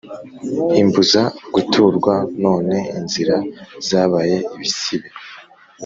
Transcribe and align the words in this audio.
imbuza 0.81 1.21
guturwa; 1.53 2.13
none 2.43 2.77
inzira 2.97 3.35
zabaye 3.87 4.37
ibisibe. 4.55 5.09